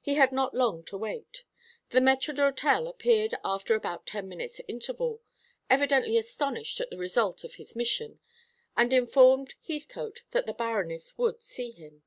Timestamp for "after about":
3.44-4.06